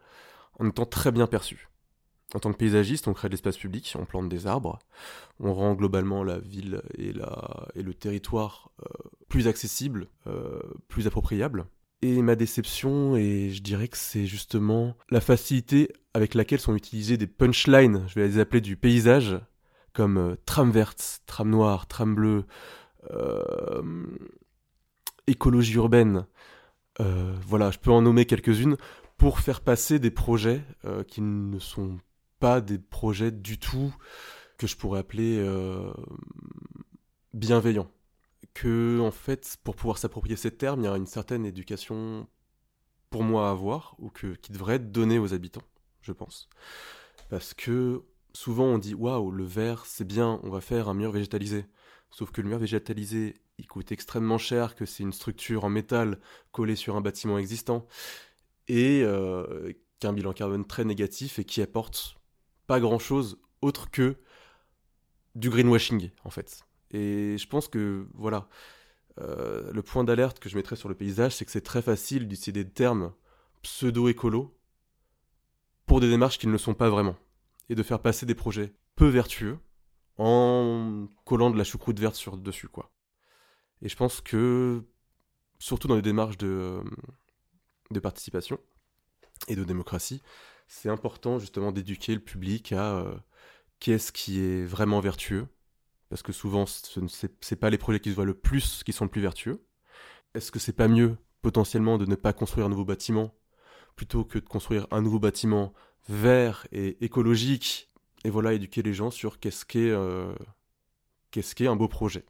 [0.60, 1.70] en étant très bien perçus.
[2.36, 4.80] En tant que paysagiste, on crée de l'espace public, on plante des arbres,
[5.40, 11.06] on rend globalement la ville et, la, et le territoire euh, plus accessible, euh, plus
[11.06, 11.66] appropriable.
[12.02, 17.18] Et ma déception, et je dirais que c'est justement la facilité avec laquelle sont utilisés
[17.18, 19.40] des punchlines, je vais les appeler du paysage,
[19.94, 22.46] comme euh, tram verte, tram noire, tram bleu,
[25.28, 26.26] écologie urbaine,
[27.00, 28.78] euh, voilà, je peux en nommer quelques-unes,
[29.18, 31.98] pour faire passer des projets euh, qui ne sont
[32.40, 33.96] pas des projets du tout
[34.58, 35.92] que je pourrais appeler euh,
[37.34, 37.90] bienveillants.
[38.54, 42.28] Que, en fait, pour pouvoir s'approprier ces termes, il y a une certaine éducation
[43.10, 45.64] pour moi à avoir, ou que, qui devrait être donnée aux habitants,
[46.02, 46.50] je pense.
[47.30, 51.12] Parce que souvent on dit waouh, le verre c'est bien, on va faire un mur
[51.12, 51.66] végétalisé.
[52.12, 56.20] Sauf que le mur végétalisé, il coûte extrêmement cher, que c'est une structure en métal
[56.52, 57.88] collée sur un bâtiment existant,
[58.68, 62.18] et euh, qu'un bilan carbone très négatif et qui apporte
[62.68, 64.18] pas grand-chose autre que
[65.36, 66.66] du greenwashing, en fait.
[66.92, 68.50] Et je pense que, voilà,
[69.20, 72.28] euh, le point d'alerte que je mettrais sur le paysage, c'est que c'est très facile
[72.28, 73.14] d'utiliser des termes
[73.62, 74.54] pseudo-écolos
[75.86, 77.16] pour des démarches qui ne le sont pas vraiment,
[77.70, 79.58] et de faire passer des projets peu vertueux,
[80.18, 82.92] en collant de la choucroute verte sur dessus quoi.
[83.84, 84.84] Et je pense que
[85.60, 86.82] surtout dans les démarches de,
[87.92, 88.58] de participation
[89.48, 90.22] et de démocratie,
[90.68, 93.16] c'est important justement d'éduquer le public à euh,
[93.80, 95.48] qu'est-ce qui est vraiment vertueux,
[96.10, 99.04] parce que souvent ce n'est pas les projets qui se voient le plus qui sont
[99.04, 99.66] le plus vertueux.
[100.34, 103.36] Est-ce que c'est pas mieux potentiellement de ne pas construire un nouveau bâtiment
[103.98, 105.74] plutôt que de construire un nouveau bâtiment
[106.08, 107.92] vert et écologique?
[108.24, 110.34] Et voilà, éduquer les gens sur qu'est-ce qu'est euh,
[111.32, 112.26] qu'est-ce qu'est un beau projet.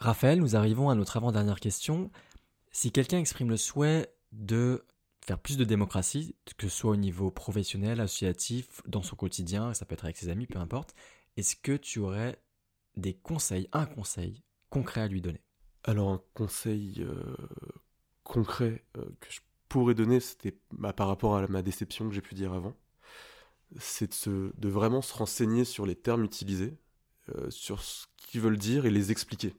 [0.00, 2.10] Raphaël, nous arrivons à notre avant-dernière question.
[2.72, 4.84] Si quelqu'un exprime le souhait de
[5.20, 9.84] faire plus de démocratie, que ce soit au niveau professionnel, associatif, dans son quotidien, ça
[9.84, 10.94] peut être avec ses amis, peu importe,
[11.36, 12.40] est-ce que tu aurais
[12.96, 15.42] des conseils, un conseil concret à lui donner?
[15.84, 17.36] Alors un conseil euh,
[18.24, 22.22] concret euh, que je pourrais donner, c'était bah, par rapport à ma déception que j'ai
[22.22, 22.74] pu dire avant
[23.78, 26.76] c'est de, vraiment se renseigner sur les termes utilisés,
[27.34, 29.54] euh, sur ce qu'ils veulent dire et les expliquer.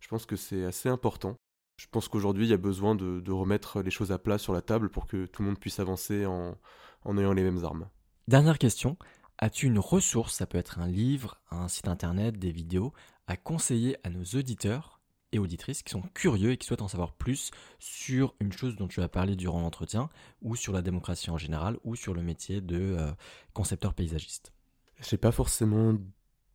[0.00, 1.36] Je pense que c'est assez important.
[1.76, 4.60] Je pense qu'aujourd'hui, il y a besoin de, remettre les choses à plat sur la
[4.60, 6.58] table pour que tout le monde puisse avancer en,
[7.04, 7.88] en ayant les mêmes armes.
[8.28, 8.96] Dernière question.
[9.38, 12.92] As-tu une ressource, ça peut être un livre, un site internet, des vidéos,
[13.26, 15.00] à conseiller à nos auditeurs
[15.32, 18.88] et auditrices qui sont curieux et qui souhaitent en savoir plus sur une chose dont
[18.88, 20.10] tu as parlé durant l'entretien,
[20.42, 23.12] ou sur la démocratie en général, ou sur le métier de euh,
[23.54, 24.52] concepteur paysagiste?
[25.00, 25.94] J'ai pas forcément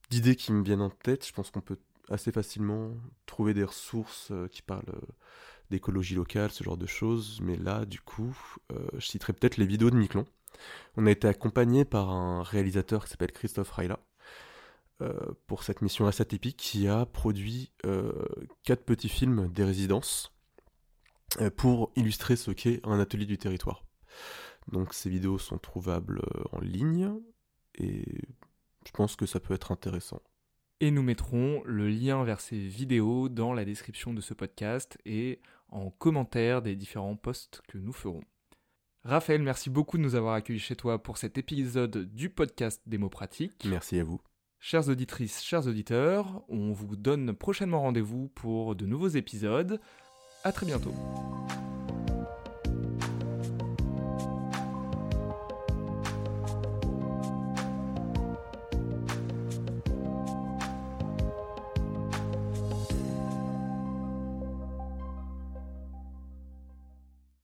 [0.10, 1.25] d'idées qui me viennent en tête.
[1.25, 2.91] Je pense qu'on peut assez facilement
[3.25, 5.13] trouver des ressources euh, qui parlent euh,
[5.69, 7.39] d'écologie locale, ce genre de choses.
[7.41, 8.37] Mais là, du coup,
[8.93, 10.25] je citerai peut-être les vidéos de Miquelon.
[10.95, 13.99] On a été accompagné par un réalisateur qui s'appelle Christophe Raila,
[15.01, 18.13] euh, pour cette mission assez atypique qui a produit euh,
[18.63, 20.31] quatre petits films des résidences
[21.41, 23.83] euh, pour illustrer ce qu'est un atelier du territoire.
[24.71, 26.21] Donc ces vidéos sont trouvables
[26.53, 27.13] en ligne
[27.77, 28.06] et
[28.85, 30.21] je pense que ça peut être intéressant.
[30.82, 35.40] Et nous mettrons le lien vers ces vidéos dans la description de ce podcast et
[35.69, 38.23] en commentaire des différents posts que nous ferons.
[39.04, 43.08] Raphaël, merci beaucoup de nous avoir accueillis chez toi pour cet épisode du podcast Démo
[43.08, 43.63] Pratique.
[43.65, 44.19] Merci à vous.
[44.60, 49.80] Chères auditrices, chers auditeurs, on vous donne prochainement rendez-vous pour de nouveaux épisodes.
[50.44, 50.94] À très bientôt.